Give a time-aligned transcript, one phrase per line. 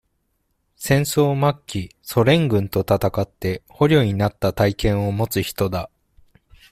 [0.77, 5.91] 戦争末期、ソ連軍と戦って、捕虜になった体験を持つ人だ。